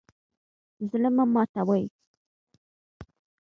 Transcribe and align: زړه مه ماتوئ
زړه 0.89 1.09
مه 1.15 1.25
ماتوئ 1.33 1.85